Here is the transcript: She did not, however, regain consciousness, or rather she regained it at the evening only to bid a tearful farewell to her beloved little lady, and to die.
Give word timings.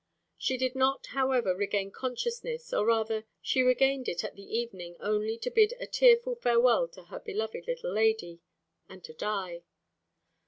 She 0.35 0.57
did 0.57 0.73
not, 0.73 1.05
however, 1.11 1.55
regain 1.55 1.91
consciousness, 1.91 2.73
or 2.73 2.87
rather 2.87 3.25
she 3.39 3.61
regained 3.61 4.09
it 4.09 4.23
at 4.23 4.33
the 4.33 4.41
evening 4.57 4.95
only 4.99 5.37
to 5.37 5.51
bid 5.51 5.75
a 5.79 5.85
tearful 5.85 6.33
farewell 6.33 6.87
to 6.93 7.03
her 7.03 7.19
beloved 7.19 7.67
little 7.67 7.93
lady, 7.93 8.41
and 8.89 9.03
to 9.03 9.13
die. 9.13 9.61